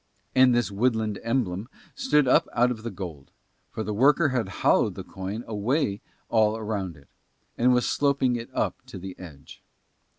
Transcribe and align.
And 0.33 0.55
this 0.55 0.71
woodland 0.71 1.19
emblem 1.21 1.69
stood 1.93 2.27
up 2.27 2.47
out 2.53 2.71
of 2.71 2.81
the 2.81 2.89
gold, 2.89 3.29
for 3.69 3.83
the 3.83 3.93
worker 3.93 4.29
had 4.29 4.49
hollowed 4.65 4.95
the 4.95 5.03
coin 5.03 5.43
away 5.45 6.01
all 6.27 6.57
around 6.57 6.97
it, 6.97 7.09
and 7.55 7.71
was 7.71 7.87
sloping 7.87 8.35
it 8.35 8.49
up 8.51 8.81
to 8.87 8.97
the 8.97 9.15
edge. 9.19 9.61